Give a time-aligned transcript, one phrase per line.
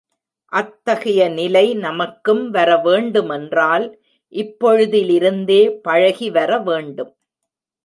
[0.51, 3.85] அத்தகைய நிலை நமக்கும் வரவேண்டுமென்றால்
[4.33, 7.13] இப்பொழுதிலிருந்தே பழகி வர வேண்டும்.